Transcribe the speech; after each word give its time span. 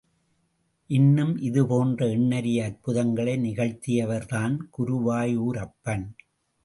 இன்னும் 0.89 1.33
இதுபோன்று 1.39 2.05
எண்ணரிய 2.09 2.63
அற்புதங்களை 2.63 3.35
நிகழ்த்தியவர் 3.37 4.25
தான் 4.25 4.55
குருவாயூரப்பன். 4.79 6.05